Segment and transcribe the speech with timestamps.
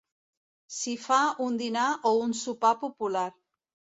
[0.77, 1.17] S'hi fa
[1.49, 3.27] un dinar o un sopar popular.